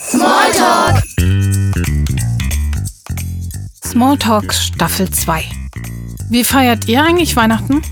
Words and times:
Smalltalk! 0.00 1.02
Smalltalk 3.84 4.54
Staffel 4.54 5.10
2. 5.10 5.44
Wie 6.30 6.44
feiert 6.44 6.86
ihr 6.86 7.02
eigentlich 7.02 7.34
Weihnachten? 7.34 7.82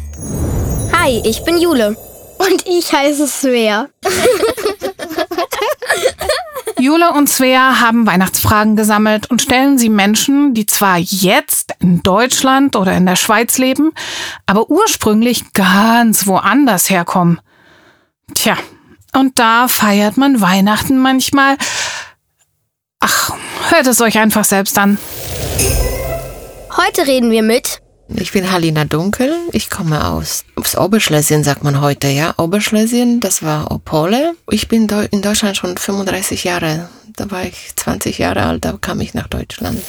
Hi, 0.92 1.20
ich 1.24 1.42
bin 1.42 1.58
Jule. 1.58 1.96
Und 2.38 2.64
ich 2.64 2.92
heiße 2.92 3.26
Svea. 3.26 3.88
Jule 6.78 7.10
und 7.10 7.28
Svea 7.28 7.80
haben 7.80 8.06
Weihnachtsfragen 8.06 8.76
gesammelt 8.76 9.28
und 9.28 9.42
stellen 9.42 9.76
sie 9.76 9.88
Menschen, 9.88 10.54
die 10.54 10.66
zwar 10.66 10.98
jetzt 10.98 11.74
in 11.80 12.04
Deutschland 12.04 12.76
oder 12.76 12.96
in 12.96 13.06
der 13.06 13.16
Schweiz 13.16 13.58
leben, 13.58 13.90
aber 14.46 14.70
ursprünglich 14.70 15.52
ganz 15.54 16.28
woanders 16.28 16.88
herkommen. 16.88 17.40
Tja, 18.32 18.56
und 19.16 19.38
da 19.38 19.66
feiert 19.66 20.18
man 20.18 20.42
Weihnachten 20.42 20.98
manchmal. 20.98 21.56
Ach, 23.08 23.30
hört 23.70 23.86
es 23.86 24.00
euch 24.00 24.18
einfach 24.18 24.44
selbst 24.44 24.76
an. 24.78 24.98
Heute 26.76 27.06
reden 27.06 27.30
wir 27.30 27.44
mit 27.44 27.80
Ich 28.08 28.32
bin 28.32 28.50
Halina 28.50 28.84
Dunkel. 28.84 29.32
Ich 29.52 29.70
komme 29.70 30.08
aus, 30.08 30.44
aus 30.56 30.76
Oberschlesien, 30.76 31.44
sagt 31.44 31.62
man 31.62 31.80
heute, 31.80 32.08
ja. 32.08 32.34
Oberschlesien, 32.36 33.20
das 33.20 33.44
war 33.44 33.70
Opole. 33.70 34.34
Ich 34.50 34.66
bin 34.66 34.88
in 35.12 35.22
Deutschland 35.22 35.56
schon 35.56 35.76
35 35.76 36.42
Jahre. 36.42 36.88
Da 37.14 37.30
war 37.30 37.44
ich 37.44 37.76
20 37.76 38.18
Jahre 38.18 38.42
alt, 38.42 38.64
da 38.64 38.76
kam 38.80 39.00
ich 39.00 39.14
nach 39.14 39.28
Deutschland. 39.28 39.80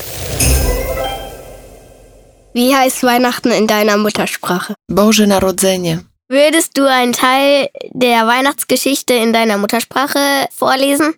Wie 2.53 2.75
heißt 2.75 3.01
Weihnachten 3.01 3.49
in 3.51 3.65
deiner 3.65 3.97
Muttersprache? 3.97 4.75
Boże 4.87 5.25
Narodzenie. 5.25 5.99
Würdest 6.29 6.77
du 6.77 6.87
einen 6.87 7.13
Teil 7.13 7.69
der 7.93 8.27
Weihnachtsgeschichte 8.27 9.13
in 9.15 9.33
deiner 9.33 9.57
Muttersprache 9.57 10.19
vorlesen? 10.55 11.15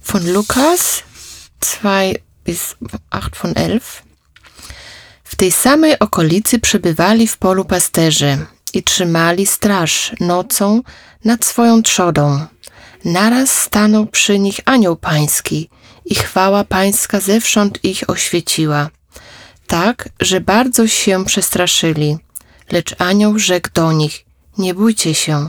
Von 0.00 0.26
Lukas 0.26 1.04
2 1.60 2.00
bis 2.44 2.76
8 3.10 3.30
von 3.42 3.52
11. 3.56 4.02
W 5.24 5.36
tej 5.36 5.52
samej 5.52 5.98
okolicy 5.98 6.58
przebywali 6.58 7.26
w 7.26 7.38
polu 7.38 7.64
pasterze 7.64 8.38
i 8.74 8.82
trzymali 8.82 9.46
straż 9.46 10.12
nocą 10.20 10.82
nad 11.24 11.44
swoją 11.44 11.82
trzodą. 11.82 12.46
Naraz 13.04 13.50
stanął 13.50 14.06
przy 14.06 14.38
nich 14.38 14.60
anioł 14.64 14.96
pański 14.96 15.70
i 16.04 16.14
chwała 16.14 16.64
pańska 16.64 17.20
zewsząd 17.20 17.84
ich 17.84 18.10
oświeciła. 18.10 18.90
Tak, 19.66 20.08
że 20.20 20.40
bardzo 20.40 20.88
się 20.88 21.24
przestraszyli. 21.24 22.18
Lecz 22.72 22.94
anioł 22.98 23.38
rzekł 23.38 23.68
do 23.74 23.92
nich, 23.92 24.24
nie 24.58 24.74
bójcie 24.74 25.14
się. 25.14 25.48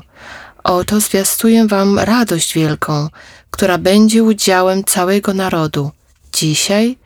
Oto 0.63 0.99
zwiastuję 0.99 1.67
wam 1.67 1.99
radość 1.99 2.53
wielką, 2.53 3.09
która 3.51 3.77
będzie 3.77 4.23
udziałem 4.23 4.83
całego 4.83 5.33
narodu. 5.33 5.91
Dzisiaj 6.33 6.97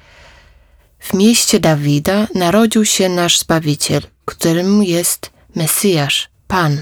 w 1.00 1.14
mieście 1.14 1.60
Dawida 1.60 2.28
narodził 2.36 2.86
się 2.86 3.10
nasz 3.10 3.40
Zbawiciel, 3.40 4.02
którym 4.26 4.84
jest 4.84 5.32
Mesjasz, 5.56 6.30
Pan. 6.48 6.78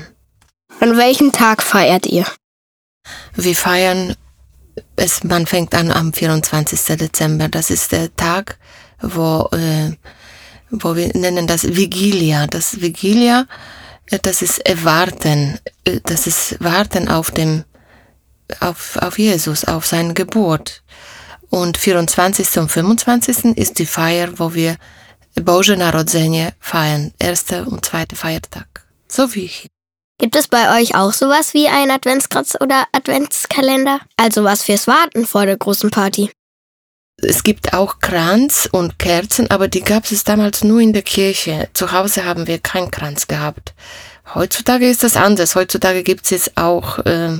An 0.80 0.96
welchem 0.96 1.32
Tag 1.32 1.62
feiert 1.62 2.08
ihr? 2.08 2.26
Wir 3.38 3.56
feiern, 3.56 4.16
es, 4.96 5.24
man 5.24 5.46
fängt 5.46 5.76
an 5.76 5.92
am 5.92 6.12
24. 6.12 6.98
Dezember. 6.98 7.50
Das 7.50 7.70
ist 7.70 7.92
der 7.92 8.16
Tag, 8.16 8.58
wo, 9.02 9.50
äh, 9.52 9.92
wo 10.70 10.96
wir 10.96 11.12
nennen 11.14 11.48
das 11.48 11.64
Vigilia. 11.64 12.48
Das 12.48 12.82
Vigilia, 12.82 13.46
äh, 14.12 14.20
das 14.22 14.42
ist 14.42 14.60
Erwarten, 14.66 15.60
äh, 15.86 16.00
das 16.04 16.28
ist 16.28 16.58
Warten 16.60 17.08
auf 17.08 17.32
dem, 17.32 17.64
auf, 18.60 18.98
auf 18.98 19.20
Jesus, 19.20 19.66
auf 19.66 19.86
seine 19.86 20.14
Geburt. 20.14 20.83
Und 21.54 21.78
24. 21.78 22.58
und 22.58 22.72
25. 22.72 23.56
ist 23.56 23.78
die 23.78 23.86
Feier, 23.86 24.40
wo 24.40 24.56
wir 24.56 24.76
Boże 25.40 25.78
Narodzenie 25.78 26.48
feiern. 26.60 27.14
Erster 27.20 27.68
und 27.68 27.86
zweiter 27.86 28.16
Feiertag. 28.16 28.88
So 29.08 29.36
wie 29.36 29.46
ich. 29.46 29.68
Gibt 30.18 30.36
es 30.36 30.48
bei 30.48 30.82
euch 30.82 30.96
auch 30.96 31.14
sowas 31.14 31.54
wie 31.54 31.68
ein 31.68 31.92
Adventskranz 31.92 32.58
oder 32.60 32.86
Adventskalender? 32.92 34.00
Also 34.18 34.44
was 34.44 34.64
fürs 34.64 34.88
Warten 34.88 35.28
vor 35.28 35.46
der 35.46 35.58
großen 35.58 35.92
Party. 35.92 36.32
Es 37.18 37.44
gibt 37.44 37.76
auch 37.76 38.00
Kranz 38.00 38.68
und 38.72 38.98
Kerzen, 38.98 39.52
aber 39.52 39.68
die 39.68 39.82
gab 39.82 40.12
es 40.12 40.24
damals 40.24 40.64
nur 40.64 40.80
in 40.80 40.92
der 40.92 41.04
Kirche. 41.04 41.70
Zu 41.74 41.92
Hause 41.92 42.26
haben 42.26 42.48
wir 42.48 42.58
keinen 42.58 42.90
Kranz 42.90 43.28
gehabt. 43.28 43.76
Heutzutage 44.34 44.90
ist 44.90 45.04
das 45.04 45.16
anders. 45.16 45.54
Heutzutage 45.54 46.02
gibt 46.02 46.26
es 46.26 46.32
jetzt 46.32 46.58
auch, 46.58 46.98
äh, 47.06 47.38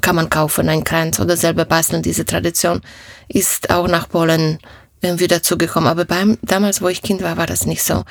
kann 0.00 0.16
man 0.16 0.30
kaufen, 0.30 0.68
einen 0.68 0.84
Kranz 0.84 1.20
oder 1.20 1.36
selber 1.36 1.64
basteln. 1.64 2.02
Diese 2.02 2.24
Tradition 2.24 2.80
ist 3.28 3.70
auch 3.70 3.88
nach 3.88 4.08
Polen 4.08 4.58
irgendwie 5.00 5.28
dazugekommen. 5.28 5.88
Aber 5.88 6.04
beim, 6.04 6.38
damals, 6.42 6.82
wo 6.82 6.88
ich 6.88 7.02
Kind 7.02 7.22
war, 7.22 7.36
war 7.36 7.46
das 7.46 7.66
nicht 7.66 7.82
so. 7.82 8.04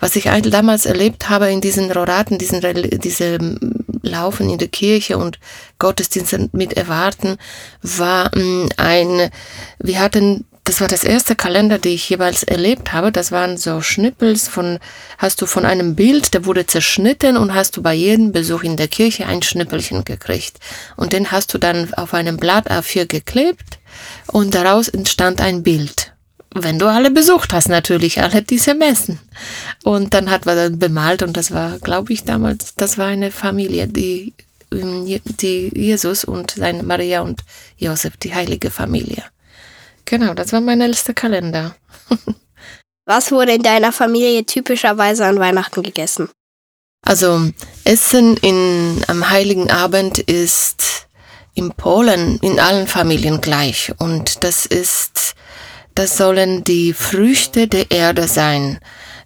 Was 0.00 0.16
ich 0.16 0.24
damals 0.24 0.86
erlebt 0.86 1.28
habe 1.28 1.50
in 1.50 1.60
diesen 1.60 1.90
Roraten, 1.90 2.38
diesen, 2.38 2.60
diese 3.00 3.38
mm, 3.38 3.84
Laufen 4.02 4.50
in 4.50 4.58
der 4.58 4.68
Kirche 4.68 5.16
und 5.16 5.38
Gottesdienste 5.78 6.50
mit 6.52 6.74
Erwarten, 6.74 7.36
war 7.82 8.30
mm, 8.36 8.68
ein, 8.76 9.30
wir 9.78 10.00
hatten, 10.00 10.44
das 10.64 10.80
war 10.80 10.88
das 10.88 11.04
erste 11.04 11.36
Kalender, 11.36 11.78
die 11.78 11.90
ich 11.90 12.08
jeweils 12.08 12.42
erlebt 12.42 12.92
habe. 12.92 13.12
Das 13.12 13.30
waren 13.30 13.58
so 13.58 13.82
Schnippels 13.82 14.48
von, 14.48 14.78
hast 15.18 15.42
du 15.42 15.46
von 15.46 15.66
einem 15.66 15.94
Bild, 15.94 16.32
der 16.32 16.46
wurde 16.46 16.66
zerschnitten 16.66 17.36
und 17.36 17.54
hast 17.54 17.76
du 17.76 17.82
bei 17.82 17.92
jedem 17.92 18.32
Besuch 18.32 18.62
in 18.62 18.78
der 18.78 18.88
Kirche 18.88 19.26
ein 19.26 19.42
Schnippelchen 19.42 20.04
gekriegt. 20.04 20.58
Und 20.96 21.12
den 21.12 21.30
hast 21.30 21.52
du 21.52 21.58
dann 21.58 21.92
auf 21.94 22.14
einem 22.14 22.38
Blatt 22.38 22.70
A4 22.70 23.06
geklebt 23.06 23.78
und 24.26 24.54
daraus 24.54 24.88
entstand 24.88 25.40
ein 25.40 25.62
Bild 25.62 26.14
wenn 26.54 26.78
du 26.78 26.86
alle 26.86 27.10
besucht 27.10 27.52
hast, 27.52 27.68
natürlich, 27.68 28.22
alle 28.22 28.42
diese 28.42 28.74
Messen. 28.74 29.18
Und 29.82 30.14
dann 30.14 30.30
hat 30.30 30.46
man 30.46 30.56
dann 30.56 30.78
bemalt 30.78 31.22
und 31.22 31.36
das 31.36 31.50
war, 31.50 31.78
glaube 31.80 32.12
ich, 32.12 32.24
damals, 32.24 32.76
das 32.76 32.96
war 32.96 33.08
eine 33.08 33.32
Familie, 33.32 33.88
die, 33.88 34.32
ähm, 34.72 35.04
die 35.40 35.72
Jesus 35.74 36.24
und 36.24 36.52
seine 36.52 36.84
Maria 36.84 37.22
und 37.22 37.40
Josef, 37.76 38.16
die 38.18 38.34
heilige 38.34 38.70
Familie. 38.70 39.24
Genau, 40.04 40.34
das 40.34 40.52
war 40.52 40.60
mein 40.60 40.80
ältester 40.80 41.14
Kalender. 41.14 41.74
Was 43.06 43.32
wurde 43.32 43.52
in 43.54 43.62
deiner 43.62 43.92
Familie 43.92 44.44
typischerweise 44.46 45.26
an 45.26 45.38
Weihnachten 45.38 45.82
gegessen? 45.82 46.28
Also 47.02 47.50
Essen 47.84 48.36
in, 48.38 49.04
am 49.08 49.28
Heiligen 49.28 49.70
Abend 49.70 50.18
ist 50.18 51.06
in 51.54 51.70
Polen 51.72 52.38
in 52.40 52.58
allen 52.58 52.86
Familien 52.86 53.40
gleich 53.40 53.92
und 53.98 54.42
das 54.42 54.64
ist, 54.64 55.34
das 55.94 56.16
sollen 56.16 56.64
die 56.64 56.94
Früchte 56.94 57.68
der 57.68 57.90
Erde 57.90 58.26
sein. 58.26 58.80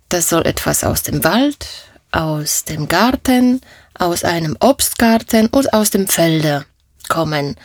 Das 0.09 0.29
soll 0.29 0.45
etwas 0.47 0.83
aus 0.83 1.03
dem 1.03 1.23
Wald, 1.23 1.67
aus 2.11 2.65
dem 2.65 2.89
Garten, 2.89 3.61
aus 3.95 4.25
einem 4.25 4.57
Obstgarten 4.61 5.47
und 5.47 5.73
aus 5.73 5.91
dem 5.91 6.09
Felde 6.09 6.67
kommen. 7.09 7.57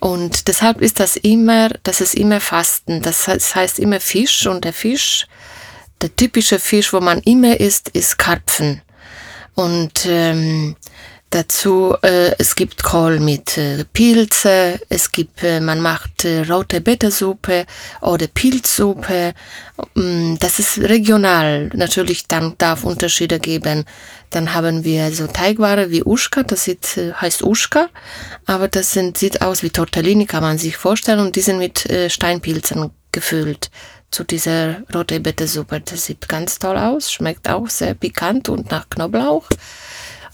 Und 0.00 0.48
deshalb 0.48 0.80
ist 0.80 0.98
das 0.98 1.16
immer, 1.16 1.68
das 1.82 2.00
ist 2.00 2.14
immer 2.14 2.40
Fasten. 2.40 3.02
Das 3.02 3.28
heißt, 3.28 3.36
das 3.36 3.54
heißt 3.54 3.78
immer 3.78 4.00
Fisch 4.00 4.46
und 4.46 4.64
der 4.64 4.72
Fisch, 4.72 5.26
der 6.00 6.14
typische 6.16 6.58
Fisch, 6.58 6.92
wo 6.92 7.00
man 7.00 7.20
immer 7.20 7.60
isst, 7.60 7.88
ist 7.90 8.18
Karpfen. 8.18 8.82
Und 9.54 10.06
ähm, 10.08 10.76
dazu, 11.34 11.94
äh, 12.02 12.34
es 12.38 12.54
gibt 12.54 12.82
Kohl 12.82 13.18
mit 13.18 13.58
äh, 13.58 13.84
Pilze, 13.92 14.80
es 14.88 15.10
gibt, 15.10 15.42
äh, 15.42 15.60
man 15.60 15.80
macht 15.80 16.24
äh, 16.24 16.42
rote 16.42 16.80
Betesuppe 16.80 17.66
oder 18.00 18.26
Pilzsuppe. 18.28 19.34
Mm, 19.94 20.36
Das 20.38 20.58
ist 20.58 20.78
regional. 20.78 21.70
Natürlich, 21.74 22.28
dann 22.28 22.54
darf 22.58 22.84
Unterschiede 22.84 23.40
geben. 23.40 23.84
Dann 24.30 24.54
haben 24.54 24.84
wir 24.84 25.12
so 25.12 25.26
Teigware 25.26 25.90
wie 25.90 26.04
Uschka, 26.04 26.42
das 26.42 26.64
sieht, 26.64 26.96
äh, 26.96 27.12
heißt 27.12 27.42
Uschka, 27.42 27.88
aber 28.46 28.68
das 28.68 28.92
sind, 28.92 29.18
sieht 29.18 29.42
aus 29.42 29.62
wie 29.62 29.70
Tortellini, 29.70 30.26
kann 30.26 30.42
man 30.42 30.58
sich 30.58 30.76
vorstellen, 30.76 31.20
und 31.20 31.36
die 31.36 31.40
sind 31.40 31.58
mit 31.58 31.88
äh, 31.90 32.08
Steinpilzen 32.08 32.90
gefüllt 33.10 33.70
zu 34.10 34.24
dieser 34.24 34.82
rote 34.94 35.20
Betesuppe. 35.20 35.80
Das 35.80 36.04
sieht 36.06 36.28
ganz 36.28 36.58
toll 36.58 36.76
aus, 36.76 37.10
schmeckt 37.10 37.48
auch 37.48 37.68
sehr 37.68 37.94
pikant 37.94 38.48
und 38.48 38.70
nach 38.70 38.88
Knoblauch. 38.88 39.48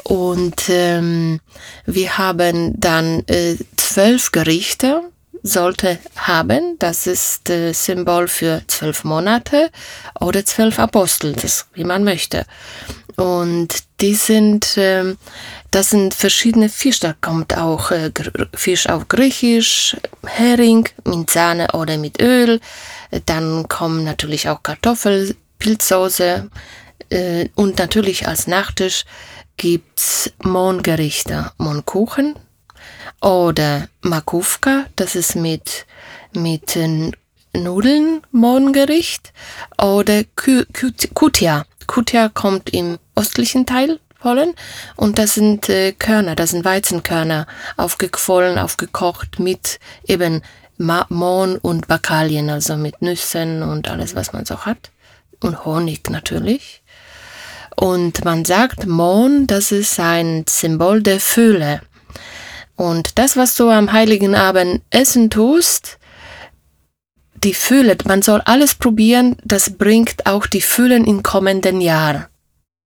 Und 0.05 0.69
ähm, 0.69 1.41
wir 1.87 2.19
haben 2.19 2.79
dann 2.79 3.25
äh, 3.27 3.57
zwölf 3.77 4.33
Gerichte, 4.33 5.03
sollte 5.43 5.99
haben. 6.17 6.77
Das 6.79 7.07
ist 7.07 7.51
äh, 7.51 7.73
Symbol 7.73 8.29
für 8.29 8.63
zwölf 8.67 9.05
Monate 9.05 9.71
oder 10.21 10.45
zwölf 10.45 10.79
Apostel, 10.79 11.33
das 11.33 11.67
wie 11.75 11.85
man 11.85 12.05
möchte. 12.05 12.45
Und 13.17 13.85
die 14.01 14.15
sind, 14.15 14.75
ähm, 14.77 15.19
das 15.71 15.91
sind 15.91 16.15
verschiedene 16.15 16.69
Fische. 16.69 17.01
Da 17.01 17.15
kommt 17.21 17.57
auch 17.57 17.91
äh, 17.91 18.13
Fisch 18.55 18.89
auf 18.89 19.09
Griechisch, 19.09 19.97
Hering 20.25 20.89
mit 21.05 21.31
Sahne 21.31 21.69
oder 21.73 21.99
mit 21.99 22.23
Öl. 22.23 22.61
Dann 23.27 23.67
kommen 23.69 24.05
natürlich 24.05 24.49
auch 24.49 24.63
Kartoffel, 24.63 25.35
Pilzsoße 25.59 26.49
äh, 27.11 27.49
und 27.57 27.79
natürlich 27.79 28.29
als 28.29 28.47
Nachtisch 28.47 29.05
gibt's 29.59 30.33
Mohngerichte, 30.43 31.53
Mohnkuchen, 31.59 32.35
Oder 33.21 33.89
Makówka, 34.03 34.87
das 34.97 35.17
ist 35.17 35.35
mit, 35.35 35.87
mit 36.33 36.79
Nudeln, 37.53 38.23
Mohngericht. 38.31 39.33
Oder 39.77 40.23
Kutia. 41.15 41.67
Kutia 41.87 42.29
kommt 42.29 42.71
im 42.71 42.99
östlichen 43.17 43.67
Teil 43.67 43.99
Polen 44.21 44.55
und 44.97 45.19
das 45.19 45.35
sind 45.35 45.69
äh, 45.69 45.93
Körner, 45.93 46.35
das 46.35 46.51
sind 46.51 46.65
Weizenkörner, 46.65 47.47
aufgequollen, 47.77 48.59
aufgekocht 48.59 49.39
mit 49.39 49.79
eben 50.05 50.43
Mohn 50.77 51.57
und 51.57 51.87
Bakalien, 51.89 52.51
also 52.51 52.77
mit 52.77 53.01
Nüssen 53.01 53.63
und 53.63 53.89
alles, 53.89 54.15
was 54.15 54.33
man 54.33 54.45
so 54.45 54.65
hat. 54.67 54.91
Und 55.41 55.65
Honig 55.65 56.11
natürlich. 56.11 56.83
Und 57.81 58.25
man 58.25 58.45
sagt, 58.45 58.87
Mohn, 58.87 59.47
das 59.47 59.71
ist 59.71 60.01
ein 60.01 60.45
Symbol 60.49 61.01
der 61.01 61.21
Fülle. 61.21 61.81
Und 62.75 63.21
das, 63.21 63.37
was 63.37 63.55
du 63.55 63.71
am 63.71 63.93
Heiligen 63.93 64.35
Abend 64.35 64.83
essen 64.91 65.31
tust, 65.31 65.99
die 67.37 67.55
Fülle, 67.55 67.97
man 68.05 68.23
soll 68.23 68.41
alles 68.41 68.75
probieren, 68.75 69.37
das 69.45 69.79
bringt 69.79 70.27
auch 70.27 70.47
die 70.47 70.61
Füllen 70.61 71.05
im 71.05 71.23
kommenden 71.23 71.81
Jahr. 71.81 72.29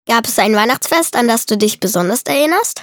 Gab 0.06 0.26
es 0.26 0.38
ein 0.38 0.54
Weihnachtsfest, 0.54 1.16
an 1.16 1.28
das 1.28 1.44
du 1.44 1.58
dich 1.58 1.80
besonders 1.80 2.22
erinnerst? 2.22 2.82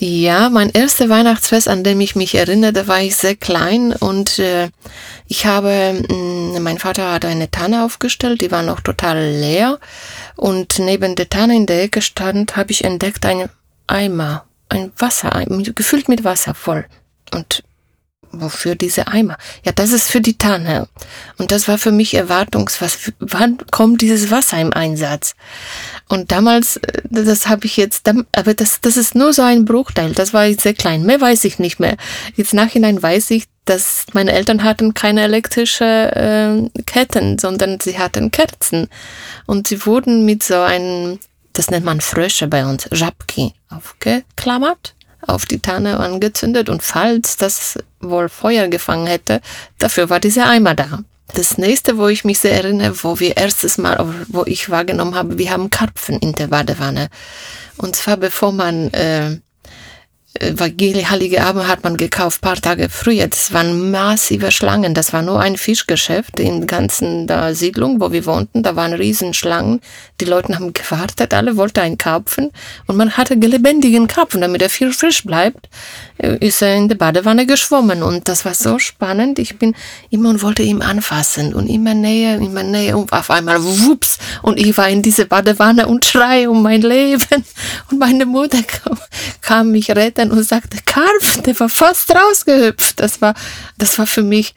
Ja, 0.00 0.48
mein 0.48 0.70
erstes 0.70 1.08
Weihnachtsfest, 1.08 1.68
an 1.68 1.82
dem 1.82 2.00
ich 2.00 2.14
mich 2.14 2.36
erinnere, 2.36 2.72
da 2.72 2.86
war 2.86 3.00
ich 3.00 3.16
sehr 3.16 3.34
klein 3.34 3.92
und 3.92 4.38
äh, 4.38 4.70
ich 5.26 5.44
habe, 5.44 6.04
mh, 6.08 6.14
mm, 6.14 6.62
mein 6.62 6.78
Vater 6.78 7.12
hat 7.12 7.24
eine 7.24 7.50
Tanne 7.50 7.84
aufgestellt, 7.84 8.40
die 8.40 8.52
war 8.52 8.62
noch 8.62 8.80
total 8.80 9.18
leer 9.28 9.80
und 10.36 10.78
neben 10.78 11.16
der 11.16 11.28
Tanne 11.28 11.56
in 11.56 11.66
der 11.66 11.82
Ecke 11.82 12.00
stand, 12.00 12.56
habe 12.56 12.70
ich 12.70 12.84
entdeckt 12.84 13.26
einen 13.26 13.48
Eimer, 13.88 14.44
ein 14.68 14.92
Wasser, 14.98 15.44
gefüllt 15.74 16.08
mit 16.08 16.22
Wasser 16.22 16.54
voll. 16.54 16.84
Und 17.34 17.64
wofür 18.32 18.74
diese 18.74 19.08
Eimer? 19.08 19.36
Ja, 19.64 19.72
das 19.72 19.92
ist 19.92 20.10
für 20.10 20.20
die 20.20 20.38
Tanne. 20.38 20.88
Und 21.38 21.52
das 21.52 21.68
war 21.68 21.78
für 21.78 21.92
mich 21.92 22.14
Erwartungs, 22.14 22.80
was, 22.80 23.12
wann 23.18 23.58
kommt 23.70 24.02
dieses 24.02 24.30
Wasser 24.30 24.60
im 24.60 24.72
Einsatz? 24.72 25.34
Und 26.08 26.32
damals, 26.32 26.76
äh, 26.78 27.02
das 27.10 27.48
habe 27.48 27.66
ich 27.66 27.76
jetzt, 27.76 28.08
aber 28.32 28.54
das, 28.54 28.80
das 28.80 28.96
ist 28.96 29.14
nur 29.14 29.32
so 29.32 29.42
ein 29.42 29.64
Bruchteil. 29.64 30.12
Das 30.12 30.32
war 30.32 30.52
sehr 30.54 30.74
klein. 30.74 31.04
Mehr 31.04 31.20
weiß 31.20 31.44
ich 31.44 31.58
nicht 31.58 31.80
mehr. 31.80 31.96
Jetzt 32.34 32.54
nachhinein 32.54 33.02
weiß 33.02 33.30
ich, 33.30 33.44
dass 33.64 34.06
meine 34.14 34.32
Eltern 34.32 34.64
hatten 34.64 34.94
keine 34.94 35.22
elektrische 35.22 35.84
äh, 35.84 36.82
Ketten, 36.82 37.38
sondern 37.38 37.80
sie 37.80 37.98
hatten 37.98 38.30
Kerzen. 38.30 38.88
Und 39.46 39.68
sie 39.68 39.84
wurden 39.84 40.24
mit 40.24 40.42
so 40.42 40.60
einem, 40.60 41.18
das 41.52 41.70
nennt 41.70 41.84
man 41.84 42.00
Frösche 42.00 42.46
bei 42.46 42.64
uns, 42.64 42.88
Żabki, 42.90 43.52
aufgeklammert 43.68 44.94
auf 45.26 45.46
die 45.46 45.60
Tanne 45.60 45.98
angezündet 45.98 46.68
und 46.68 46.82
falls 46.82 47.36
das 47.36 47.78
wohl 48.00 48.28
Feuer 48.28 48.68
gefangen 48.68 49.06
hätte, 49.06 49.40
dafür 49.78 50.10
war 50.10 50.20
dieser 50.20 50.48
Eimer 50.48 50.74
da. 50.74 51.00
Das 51.34 51.58
nächste, 51.58 51.98
wo 51.98 52.08
ich 52.08 52.24
mich 52.24 52.38
sehr 52.38 52.52
erinnere, 52.52 53.02
wo 53.02 53.20
wir 53.20 53.36
erstes 53.36 53.76
Mal, 53.76 53.98
wo 54.28 54.44
ich 54.46 54.70
wahrgenommen 54.70 55.14
habe, 55.14 55.36
wir 55.38 55.50
haben 55.50 55.70
Karpfen 55.70 56.18
in 56.18 56.32
der 56.32 56.46
Badewanne. 56.46 57.08
Und 57.76 57.96
zwar 57.96 58.16
bevor 58.16 58.52
man 58.52 58.88
äh, 58.92 59.38
Heilige 60.40 61.42
Abend 61.42 61.66
hat 61.66 61.82
man 61.82 61.96
gekauft, 61.96 62.40
paar 62.40 62.56
Tage 62.56 62.88
früher. 62.88 63.26
Das 63.26 63.52
waren 63.52 63.90
massive 63.90 64.50
Schlangen. 64.52 64.94
Das 64.94 65.12
war 65.12 65.22
nur 65.22 65.40
ein 65.40 65.56
Fischgeschäft 65.56 66.38
in 66.38 66.60
der 66.60 66.66
ganzen 66.66 67.26
da 67.26 67.54
Siedlung, 67.54 68.00
wo 68.00 68.12
wir 68.12 68.24
wohnten. 68.24 68.62
Da 68.62 68.76
waren 68.76 68.92
Riesenschlangen. 68.92 69.80
Die 70.20 70.24
Leute 70.24 70.54
haben 70.54 70.72
gewartet, 70.72 71.34
alle 71.34 71.56
wollten 71.56 71.80
einen 71.80 71.98
kaufen. 71.98 72.50
Und 72.86 72.96
man 72.96 73.16
hatte 73.16 73.34
lebendigen 73.34 74.06
Karpfen, 74.06 74.40
damit 74.40 74.62
er 74.62 74.70
viel 74.70 74.92
frisch 74.92 75.24
bleibt, 75.24 75.68
äh, 76.18 76.36
ist 76.38 76.62
er 76.62 76.76
in 76.76 76.88
der 76.88 76.96
Badewanne 76.96 77.46
geschwommen. 77.46 78.02
Und 78.02 78.28
das 78.28 78.44
war 78.44 78.54
so 78.54 78.78
spannend. 78.78 79.38
Ich 79.38 79.58
bin 79.58 79.74
immer 80.10 80.30
und 80.30 80.42
wollte 80.42 80.62
ihn 80.62 80.82
anfassen 80.82 81.54
und 81.54 81.66
immer 81.66 81.94
näher, 81.94 82.36
immer 82.36 82.62
näher. 82.62 82.96
Und 82.96 83.12
auf 83.12 83.30
einmal, 83.30 83.62
wups, 83.62 84.18
und 84.42 84.58
ich 84.58 84.76
war 84.76 84.88
in 84.88 85.02
diese 85.02 85.26
Badewanne 85.26 85.88
und 85.88 86.04
schrei 86.04 86.48
um 86.48 86.62
mein 86.62 86.82
Leben. 86.82 87.18
Und 87.90 87.98
meine 87.98 88.26
Mutter 88.26 88.62
kam, 88.62 88.98
kam 89.40 89.70
mich 89.70 89.90
retten 89.90 90.27
und 90.30 90.42
sagte, 90.42 90.78
Karpf, 90.84 91.42
der 91.42 91.58
war 91.60 91.68
fast 91.68 92.10
rausgehüpft. 92.14 93.00
Das 93.00 93.20
war, 93.20 93.34
das 93.76 93.98
war 93.98 94.06
für 94.06 94.22
mich 94.22 94.54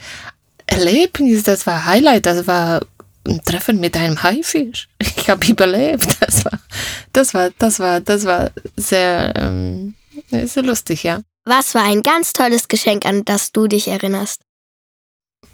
Erlebnis, 0.67 1.43
das 1.43 1.67
war 1.67 1.85
Highlight, 1.85 2.25
das 2.25 2.47
war 2.47 2.81
ein 3.27 3.41
Treffen 3.43 3.79
mit 3.79 3.95
einem 3.97 4.21
Haifisch. 4.23 4.87
Ich 4.99 5.29
habe 5.29 5.45
überlebt. 5.45 6.17
Das 6.19 6.45
war, 6.45 6.59
das 7.13 7.33
war, 7.33 7.49
das 7.57 7.79
war, 7.79 7.99
das 7.99 8.25
war 8.25 8.51
sehr, 8.77 9.33
ähm, 9.35 9.95
sehr 10.31 10.63
lustig, 10.63 11.03
ja. 11.03 11.21
Was 11.43 11.75
war 11.75 11.83
ein 11.83 12.03
ganz 12.03 12.33
tolles 12.33 12.67
Geschenk, 12.67 13.05
an 13.05 13.25
das 13.25 13.51
du 13.51 13.67
dich 13.67 13.87
erinnerst? 13.87 14.41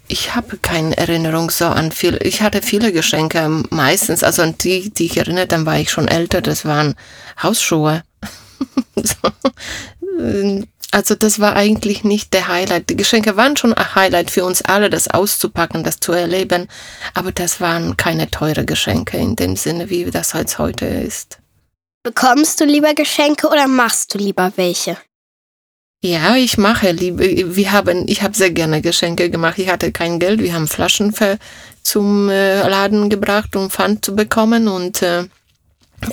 Ich 0.06 0.34
habe 0.34 0.56
keine 0.56 0.96
Erinnerung 0.96 1.50
so 1.50 1.66
an 1.66 1.92
viel. 1.92 2.18
Ich 2.22 2.40
hatte 2.40 2.62
viele 2.62 2.92
Geschenke, 2.92 3.46
meistens, 3.70 4.22
also 4.22 4.42
an 4.42 4.56
die, 4.58 4.90
die 4.90 5.06
ich 5.06 5.18
erinnere, 5.18 5.46
dann 5.46 5.66
war 5.66 5.78
ich 5.78 5.90
schon 5.90 6.08
älter, 6.08 6.40
das 6.40 6.64
waren 6.64 6.94
Hausschuhe. 7.42 8.02
So. 8.96 10.62
Also 10.90 11.14
das 11.14 11.38
war 11.38 11.54
eigentlich 11.54 12.02
nicht 12.02 12.32
der 12.32 12.48
Highlight. 12.48 12.88
Die 12.88 12.96
Geschenke 12.96 13.36
waren 13.36 13.56
schon 13.56 13.74
ein 13.74 13.94
Highlight 13.94 14.30
für 14.30 14.44
uns 14.44 14.62
alle, 14.62 14.88
das 14.88 15.08
auszupacken, 15.08 15.84
das 15.84 16.00
zu 16.00 16.12
erleben. 16.12 16.66
Aber 17.12 17.30
das 17.30 17.60
waren 17.60 17.96
keine 17.98 18.30
teure 18.30 18.64
Geschenke 18.64 19.18
in 19.18 19.36
dem 19.36 19.54
Sinne, 19.56 19.90
wie 19.90 20.06
das 20.06 20.32
jetzt 20.32 20.58
heute 20.58 20.86
ist. 20.86 21.38
Bekommst 22.02 22.60
du 22.60 22.64
lieber 22.64 22.94
Geschenke 22.94 23.48
oder 23.48 23.68
machst 23.68 24.14
du 24.14 24.18
lieber 24.18 24.52
welche? 24.56 24.96
Ja, 26.02 26.36
ich 26.36 26.56
mache 26.56 26.92
liebe. 26.92 27.54
Wir 27.56 27.72
haben, 27.72 28.06
ich 28.06 28.22
habe 28.22 28.34
sehr 28.34 28.50
gerne 28.50 28.80
Geschenke 28.80 29.30
gemacht. 29.30 29.58
Ich 29.58 29.68
hatte 29.68 29.92
kein 29.92 30.18
Geld. 30.18 30.40
Wir 30.40 30.54
haben 30.54 30.68
Flaschen 30.68 31.12
für, 31.12 31.38
zum 31.82 32.30
äh, 32.30 32.66
Laden 32.66 33.10
gebracht, 33.10 33.56
um 33.56 33.68
Pfand 33.68 34.04
zu 34.04 34.14
bekommen. 34.14 34.68
Und 34.68 35.02
äh, 35.02 35.24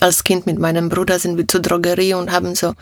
als 0.01 0.23
Kind 0.23 0.45
mit 0.45 0.59
meinem 0.59 0.89
Bruder 0.89 1.19
sind 1.19 1.37
wir 1.37 1.47
zur 1.47 1.61
Drogerie 1.61 2.13
und 2.13 2.31
haben 2.31 2.55
so 2.55 2.73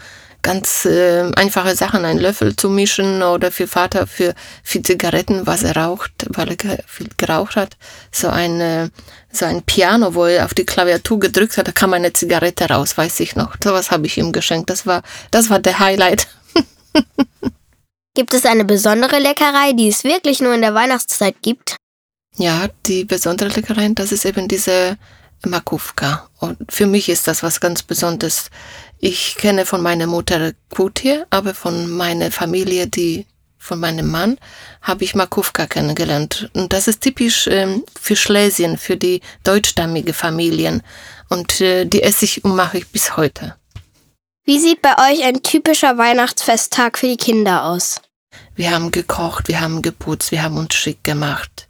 ganz 0.43 0.85
äh, 0.85 1.31
einfache 1.35 1.75
Sachen, 1.75 2.05
einen 2.05 2.19
Löffel 2.19 2.55
zu 2.55 2.69
mischen 2.69 3.23
oder 3.23 3.49
für 3.49 3.65
Vater 3.65 4.05
für, 4.05 4.35
für 4.61 4.83
Zigaretten, 4.83 5.47
was 5.47 5.63
er 5.63 5.77
raucht, 5.77 6.11
weil 6.29 6.51
er 6.51 6.83
viel 6.85 7.07
geraucht 7.17 7.55
hat, 7.55 7.77
so 8.11 8.27
ein, 8.27 8.59
äh, 8.59 8.89
so 9.31 9.45
ein 9.45 9.63
Piano, 9.63 10.13
wo 10.13 10.25
er 10.25 10.45
auf 10.45 10.53
die 10.53 10.65
Klaviatur 10.65 11.19
gedrückt 11.19 11.57
hat, 11.57 11.67
da 11.67 11.71
kam 11.71 11.93
eine 11.93 12.13
Zigarette 12.13 12.65
raus, 12.69 12.97
weiß 12.97 13.21
ich 13.21 13.35
noch. 13.35 13.55
Sowas 13.63 13.89
habe 13.89 14.05
ich 14.05 14.17
ihm 14.17 14.31
geschenkt. 14.33 14.69
Das 14.69 14.85
war, 14.85 15.01
das 15.31 15.49
war 15.49 15.59
der 15.59 15.79
Highlight. 15.79 16.27
gibt 18.13 18.33
es 18.33 18.45
eine 18.45 18.65
besondere 18.65 19.19
Leckerei, 19.19 19.71
die 19.73 19.87
es 19.87 20.03
wirklich 20.03 20.41
nur 20.41 20.53
in 20.53 20.61
der 20.61 20.75
Weihnachtszeit 20.75 21.35
gibt? 21.41 21.77
Ja, 22.35 22.67
die 22.85 23.05
besondere 23.05 23.49
Leckerei, 23.49 23.89
das 23.93 24.11
ist 24.11 24.25
eben 24.25 24.47
diese 24.47 24.97
Makówka. 25.45 26.29
Und 26.39 26.57
für 26.69 26.85
mich 26.85 27.09
ist 27.09 27.27
das 27.27 27.43
was 27.43 27.59
ganz 27.59 27.83
Besonderes. 27.83 28.49
Ich 28.99 29.35
kenne 29.35 29.65
von 29.65 29.81
meiner 29.81 30.07
Mutter 30.07 30.53
Kutie, 30.69 31.23
aber 31.29 31.53
von 31.53 31.89
meiner 31.89 32.31
Familie, 32.31 32.87
die 32.87 33.25
von 33.57 33.79
meinem 33.79 34.09
Mann, 34.11 34.37
habe 34.81 35.03
ich 35.03 35.15
Makówka 35.15 35.67
kennengelernt. 35.67 36.49
Und 36.53 36.73
das 36.73 36.87
ist 36.87 37.01
typisch 37.01 37.47
ähm, 37.47 37.83
für 37.99 38.15
Schlesien, 38.15 38.77
für 38.77 38.97
die 38.97 39.21
deutschstammige 39.43 40.13
Familien. 40.13 40.83
Und 41.29 41.61
äh, 41.61 41.85
die 41.85 42.03
esse 42.03 42.25
ich 42.25 42.43
und 42.43 42.55
mache 42.55 42.79
ich 42.79 42.87
bis 42.89 43.15
heute. 43.15 43.55
Wie 44.45 44.59
sieht 44.59 44.81
bei 44.81 44.93
euch 44.97 45.23
ein 45.23 45.41
typischer 45.41 45.97
Weihnachtsfesttag 45.97 46.97
für 46.97 47.07
die 47.07 47.17
Kinder 47.17 47.63
aus? 47.63 48.01
Wir 48.55 48.71
haben 48.71 48.91
gekocht, 48.91 49.47
wir 49.47 49.61
haben 49.61 49.81
geputzt, 49.81 50.31
wir 50.31 50.43
haben 50.43 50.57
uns 50.57 50.73
schick 50.75 51.03
gemacht. 51.03 51.67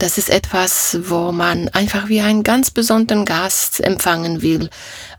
Das 0.00 0.16
ist 0.16 0.30
etwas, 0.30 0.96
wo 1.02 1.30
man 1.30 1.68
einfach 1.68 2.08
wie 2.08 2.22
einen 2.22 2.42
ganz 2.42 2.70
besonderen 2.70 3.26
Gast 3.26 3.80
empfangen 3.80 4.40
will. 4.40 4.70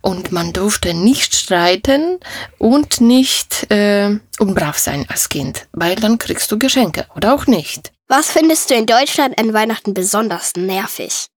Und 0.01 0.31
man 0.31 0.53
durfte 0.53 0.95
nicht 0.95 1.35
streiten 1.35 2.17
und 2.57 2.99
nicht 2.99 3.71
äh, 3.71 4.17
unbrav 4.39 4.79
sein 4.79 5.05
als 5.07 5.29
Kind, 5.29 5.67
weil 5.71 5.95
dann 5.97 6.17
kriegst 6.17 6.51
du 6.51 6.57
Geschenke 6.57 7.05
oder 7.15 7.35
auch 7.35 7.45
nicht. 7.45 7.91
Was 8.07 8.31
findest 8.31 8.71
du 8.71 8.73
in 8.73 8.87
Deutschland 8.87 9.37
an 9.37 9.53
Weihnachten 9.53 9.93
besonders 9.93 10.53
nervig? 10.55 11.27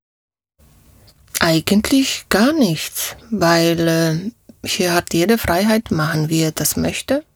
Eigentlich 1.38 2.24
gar 2.30 2.54
nichts, 2.54 3.14
weil 3.30 3.86
äh, 3.86 4.66
hier 4.66 4.94
hat 4.94 5.12
jede 5.12 5.36
Freiheit 5.36 5.90
machen, 5.90 6.30
wie 6.30 6.44
er 6.44 6.52
das 6.52 6.76
möchte. 6.76 7.26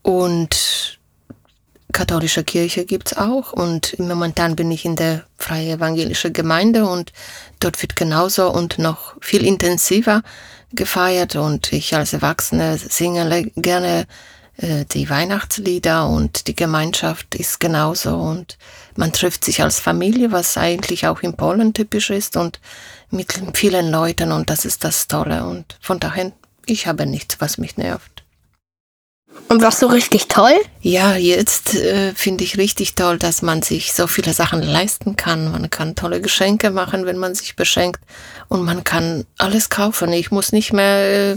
Und 0.00 0.93
katholische 1.94 2.44
Kirche 2.44 2.84
gibt's 2.84 3.16
auch 3.16 3.52
und 3.52 3.98
momentan 3.98 4.56
bin 4.56 4.70
ich 4.70 4.84
in 4.84 4.96
der 4.96 5.24
Freie 5.38 5.74
Evangelische 5.74 6.30
Gemeinde 6.30 6.84
und 6.84 7.12
dort 7.60 7.80
wird 7.80 7.96
genauso 7.96 8.50
und 8.50 8.78
noch 8.78 9.14
viel 9.22 9.46
intensiver 9.46 10.22
gefeiert 10.72 11.36
und 11.36 11.72
ich 11.72 11.94
als 11.94 12.12
Erwachsene 12.12 12.76
singe 12.76 13.50
gerne 13.56 14.06
äh, 14.56 14.84
die 14.84 15.08
Weihnachtslieder 15.08 16.08
und 16.08 16.48
die 16.48 16.56
Gemeinschaft 16.56 17.34
ist 17.36 17.60
genauso 17.60 18.16
und 18.16 18.58
man 18.96 19.12
trifft 19.12 19.44
sich 19.44 19.62
als 19.62 19.78
Familie, 19.78 20.32
was 20.32 20.56
eigentlich 20.56 21.06
auch 21.06 21.22
in 21.22 21.34
Polen 21.34 21.74
typisch 21.74 22.10
ist 22.10 22.36
und 22.36 22.60
mit 23.10 23.40
vielen 23.54 23.90
Leuten 23.90 24.32
und 24.32 24.50
das 24.50 24.64
ist 24.64 24.84
das 24.84 25.06
Tolle 25.06 25.44
und 25.44 25.78
von 25.80 26.00
daher, 26.00 26.32
ich 26.66 26.86
habe 26.86 27.06
nichts, 27.06 27.40
was 27.40 27.56
mich 27.56 27.76
nervt. 27.76 28.13
Und 29.48 29.62
was 29.62 29.78
so 29.78 29.86
richtig 29.86 30.28
toll? 30.28 30.54
Ja, 30.80 31.16
jetzt 31.16 31.74
äh, 31.74 32.12
finde 32.14 32.44
ich 32.44 32.56
richtig 32.56 32.94
toll, 32.94 33.18
dass 33.18 33.42
man 33.42 33.62
sich 33.62 33.92
so 33.92 34.06
viele 34.06 34.32
Sachen 34.32 34.62
leisten 34.62 35.16
kann. 35.16 35.52
Man 35.52 35.70
kann 35.70 35.94
tolle 35.94 36.20
Geschenke 36.20 36.70
machen, 36.70 37.06
wenn 37.06 37.18
man 37.18 37.34
sich 37.34 37.54
beschenkt. 37.54 38.00
Und 38.48 38.64
man 38.64 38.84
kann 38.84 39.26
alles 39.38 39.68
kaufen. 39.68 40.12
Ich 40.12 40.30
muss 40.30 40.52
nicht 40.52 40.72
mehr 40.72 41.32
äh, 41.32 41.36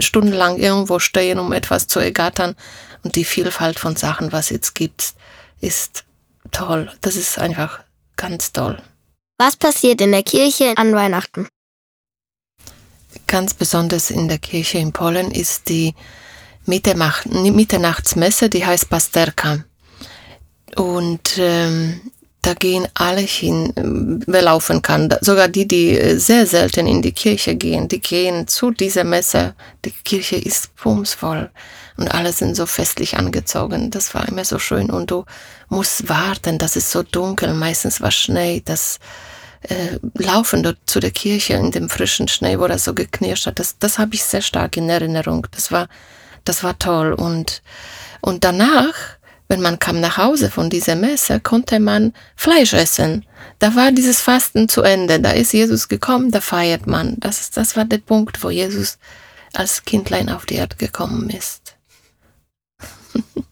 stundenlang 0.00 0.56
irgendwo 0.56 1.00
stehen, 1.00 1.38
um 1.38 1.52
etwas 1.52 1.86
zu 1.86 1.98
ergattern. 1.98 2.54
Und 3.02 3.16
die 3.16 3.24
Vielfalt 3.24 3.78
von 3.78 3.96
Sachen, 3.96 4.32
was 4.32 4.50
jetzt 4.50 4.74
gibt, 4.74 5.14
ist 5.60 6.04
toll. 6.52 6.90
Das 7.00 7.16
ist 7.16 7.38
einfach 7.38 7.80
ganz 8.16 8.52
toll. 8.52 8.80
Was 9.38 9.56
passiert 9.56 10.00
in 10.00 10.12
der 10.12 10.22
Kirche 10.22 10.74
an 10.76 10.94
Weihnachten? 10.94 11.48
Ganz 13.26 13.54
besonders 13.54 14.10
in 14.10 14.28
der 14.28 14.38
Kirche 14.38 14.78
in 14.78 14.92
Polen 14.92 15.30
ist 15.30 15.68
die 15.68 15.94
Mitternachtsmesse, 16.70 18.48
die 18.48 18.64
heißt 18.64 18.88
Pasterka. 18.88 19.64
Und 20.76 21.36
ähm, 21.38 22.00
da 22.42 22.54
gehen 22.54 22.88
alle 22.94 23.20
hin, 23.20 23.72
wer 24.26 24.42
laufen 24.42 24.80
kann. 24.80 25.14
Sogar 25.20 25.48
die, 25.48 25.68
die 25.68 25.98
äh, 25.98 26.16
sehr 26.16 26.46
selten 26.46 26.86
in 26.86 27.02
die 27.02 27.12
Kirche 27.12 27.54
gehen, 27.54 27.88
die 27.88 28.00
gehen 28.00 28.48
zu 28.48 28.70
dieser 28.70 29.04
Messe. 29.04 29.54
Die 29.84 29.90
Kirche 29.90 30.36
ist 30.36 30.74
bumsvoll 30.76 31.50
und 31.98 32.08
alle 32.14 32.32
sind 32.32 32.56
so 32.56 32.64
festlich 32.64 33.18
angezogen. 33.18 33.90
Das 33.90 34.14
war 34.14 34.26
immer 34.26 34.44
so 34.44 34.58
schön 34.58 34.90
und 34.90 35.10
du 35.10 35.24
musst 35.68 36.08
warten, 36.08 36.58
das 36.58 36.76
ist 36.76 36.90
so 36.90 37.02
dunkel, 37.02 37.52
meistens 37.52 38.00
war 38.00 38.10
Schnee, 38.10 38.62
das 38.64 38.98
äh, 39.62 39.98
Laufen 40.14 40.62
dort 40.62 40.78
zu 40.86 41.00
der 41.00 41.10
Kirche 41.10 41.54
in 41.54 41.70
dem 41.70 41.90
frischen 41.90 42.28
Schnee, 42.28 42.58
wo 42.58 42.66
das 42.66 42.84
so 42.84 42.94
geknirscht 42.94 43.46
hat, 43.46 43.58
das, 43.58 43.76
das 43.78 43.98
habe 43.98 44.14
ich 44.14 44.24
sehr 44.24 44.40
stark 44.40 44.78
in 44.78 44.88
Erinnerung. 44.88 45.46
Das 45.50 45.70
war, 45.70 45.88
das 46.44 46.62
war 46.62 46.78
toll 46.78 47.12
und, 47.12 47.62
und 48.20 48.44
danach, 48.44 48.94
wenn 49.48 49.60
man 49.60 49.78
kam 49.78 50.00
nach 50.00 50.16
Hause 50.16 50.50
von 50.50 50.70
dieser 50.70 50.94
Messe, 50.94 51.40
konnte 51.40 51.80
man 51.80 52.12
Fleisch 52.36 52.72
essen. 52.72 53.26
Da 53.58 53.74
war 53.74 53.92
dieses 53.92 54.20
Fasten 54.20 54.68
zu 54.68 54.82
Ende. 54.82 55.20
Da 55.20 55.32
ist 55.32 55.52
Jesus 55.52 55.88
gekommen, 55.88 56.30
da 56.30 56.40
feiert 56.40 56.86
man. 56.86 57.16
Das, 57.18 57.40
ist, 57.40 57.56
das 57.56 57.76
war 57.76 57.84
der 57.84 57.98
Punkt, 57.98 58.42
wo 58.42 58.50
Jesus 58.50 58.98
als 59.52 59.84
Kindlein 59.84 60.28
auf 60.28 60.46
die 60.46 60.54
Erde 60.54 60.76
gekommen 60.76 61.30
ist. 61.30 61.76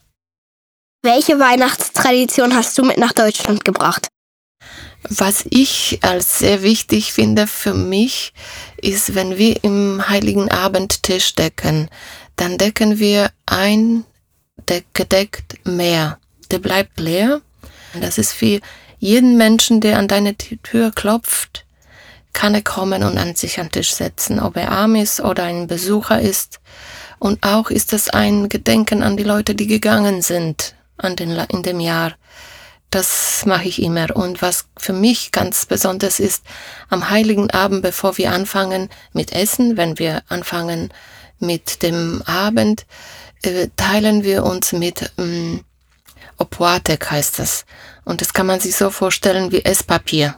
Welche 1.03 1.39
Weihnachtstradition 1.39 2.55
hast 2.55 2.77
du 2.79 2.85
mit 2.85 2.99
nach 2.99 3.13
Deutschland 3.13 3.65
gebracht? 3.65 4.09
Was 5.09 5.45
ich 5.49 6.01
als 6.03 6.41
sehr 6.41 6.63
wichtig 6.63 7.13
finde 7.13 7.47
für 7.47 7.73
mich, 7.73 8.33
ist, 8.79 9.15
wenn 9.15 9.39
wir 9.39 9.63
im 9.63 10.09
Heiligen 10.09 10.51
Abend 10.51 11.03
Tisch 11.03 11.35
decken, 11.35 11.89
dann 12.39 12.57
decken 12.57 12.99
wir 12.99 13.31
ein 13.47 14.05
gedeckt 14.93 15.67
mehr. 15.67 16.19
Der 16.51 16.59
bleibt 16.59 17.01
leer. 17.01 17.41
Das 18.01 18.19
ist 18.19 18.33
für 18.33 18.61
jeden 18.99 19.37
Menschen, 19.37 19.81
der 19.81 19.99
an 19.99 20.09
deine 20.09 20.37
Tür 20.37 20.91
klopft, 20.95 21.65
kann 22.33 22.55
er 22.55 22.63
kommen 22.63 23.03
und 23.03 23.17
an 23.19 23.35
sich 23.35 23.59
an 23.59 23.67
den 23.67 23.73
Tisch 23.73 23.95
setzen, 23.95 24.41
ob 24.41 24.57
er 24.57 24.71
arm 24.71 24.95
ist 24.95 25.21
oder 25.21 25.45
ein 25.45 25.67
Besucher 25.67 26.21
ist. 26.21 26.61
Und 27.19 27.45
auch 27.45 27.71
ist 27.71 27.93
es 27.93 28.09
ein 28.11 28.49
Gedenken 28.49 29.03
an 29.03 29.17
die 29.17 29.25
Leute, 29.25 29.55
die 29.55 29.67
gegangen 29.67 30.23
sind 30.23 30.75
an 30.97 31.17
den, 31.17 31.31
in 31.49 31.63
dem 31.63 31.81
Jahr. 31.81 32.15
Das 32.91 33.45
mache 33.47 33.69
ich 33.69 33.83
immer. 33.83 34.15
Und 34.15 34.41
was 34.41 34.67
für 34.77 34.93
mich 34.93 35.33
ganz 35.33 35.67
besonders 35.67 36.21
ist, 36.21 36.45
am 36.89 37.11
heiligen 37.11 37.51
Abend, 37.51 37.83
bevor 37.83 38.17
wir 38.19 38.33
anfangen 38.33 38.89
mit 39.13 39.33
Essen, 39.33 39.77
wenn 39.77 39.99
wir 39.99 40.23
anfangen 40.29 40.91
mit 41.41 41.83
dem 41.83 42.23
Abend, 42.27 42.87
äh, 43.43 43.69
teilen 43.77 44.25
wir 44.25 44.45
uns 44.45 44.73
mit 44.73 45.13
ähm, 45.19 45.65
Opłatek 46.39 47.11
heißt 47.11 47.39
das. 47.39 47.65
Und 48.05 48.21
das 48.21 48.33
kann 48.33 48.47
man 48.47 48.61
sich 48.61 48.77
so 48.77 48.91
vorstellen 48.91 49.53
wie 49.53 49.65
Esspapier. 49.65 50.37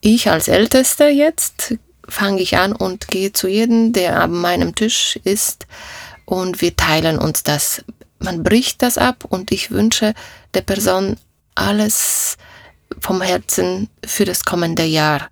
Ich 0.00 0.30
als 0.30 0.48
Ältester 0.48 1.08
jetzt 1.08 1.74
fange 2.08 2.40
ich 2.40 2.56
an 2.56 2.72
und 2.72 3.08
gehe 3.08 3.32
zu 3.32 3.48
jedem, 3.48 3.92
der 3.92 4.20
an 4.20 4.32
meinem 4.32 4.74
Tisch 4.74 5.18
ist 5.24 5.66
und 6.24 6.60
wir 6.60 6.76
teilen 6.76 7.18
uns 7.18 7.42
das. 7.42 7.84
Man 8.18 8.42
bricht 8.42 8.82
das 8.82 8.98
ab 8.98 9.24
und 9.28 9.50
ich 9.50 9.70
wünsche 9.70 10.14
der 10.54 10.62
Person 10.62 11.16
alles 11.54 12.36
vom 13.00 13.20
Herzen 13.20 13.88
für 14.04 14.24
das 14.24 14.44
kommende 14.44 14.84
Jahr. 14.84 15.28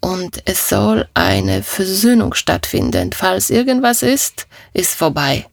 Und 0.00 0.42
es 0.44 0.68
soll 0.68 1.08
eine 1.14 1.62
Versöhnung 1.62 2.34
stattfinden. 2.34 3.12
Falls 3.12 3.50
irgendwas 3.50 4.02
ist, 4.02 4.46
ist 4.72 4.94
vorbei. 4.94 5.46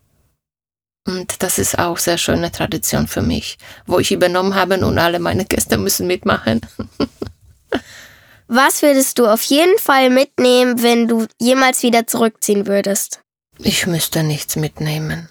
Und 1.05 1.43
das 1.43 1.59
ist 1.59 1.77
auch 1.79 1.97
sehr 1.97 2.17
schöne 2.17 2.51
Tradition 2.51 3.07
für 3.07 3.21
mich, 3.21 3.57
wo 3.85 3.99
ich 3.99 4.11
übernommen 4.11 4.55
habe 4.55 4.85
und 4.85 4.97
alle 4.97 5.19
meine 5.19 5.45
Gäste 5.45 5.77
müssen 5.77 6.07
mitmachen. 6.07 6.61
Was 8.47 8.81
würdest 8.81 9.19
du 9.19 9.25
auf 9.25 9.41
jeden 9.43 9.77
Fall 9.79 10.09
mitnehmen, 10.09 10.81
wenn 10.83 11.07
du 11.07 11.27
jemals 11.41 11.81
wieder 11.81 12.07
zurückziehen 12.07 12.67
würdest? 12.67 13.21
Ich 13.57 13.87
müsste 13.87 14.23
nichts 14.23 14.55
mitnehmen. 14.55 15.29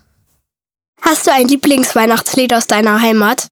Hast 1.00 1.26
du 1.26 1.32
ein 1.32 1.48
Lieblingsweihnachtslied 1.48 2.52
aus 2.54 2.66
deiner 2.66 3.00
Heimat? 3.00 3.48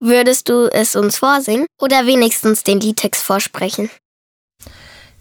Würdest 0.00 0.48
du 0.48 0.70
es 0.70 0.96
uns 0.96 1.18
vorsingen 1.18 1.66
oder 1.80 2.06
wenigstens 2.06 2.62
den 2.62 2.80
Liedtext 2.80 3.22
vorsprechen? 3.22 3.90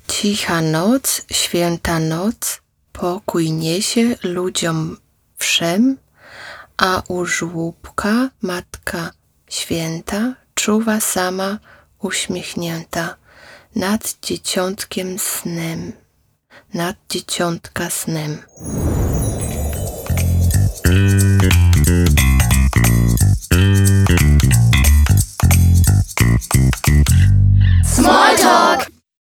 Cicha 0.07 0.62
noc, 0.62 1.25
święta 1.31 2.00
noc, 2.00 2.62
pokój 2.93 3.51
niesie 3.51 4.15
ludziom 4.24 4.98
wszem, 5.38 5.98
a 6.77 7.01
u 7.07 7.25
żłóbka 7.25 8.29
Matka 8.41 9.12
Święta 9.53 10.33
czuwa 10.55 11.00
sama 11.00 11.60
uśmiechnięta 12.00 13.15
nad 13.75 14.15
dzieciątkiem 14.22 15.19
snem, 15.19 15.91
nad 16.74 16.95
dzieciątka 17.10 17.89
snem. 17.89 18.38
Small 27.95 28.38
talk. 28.38 28.62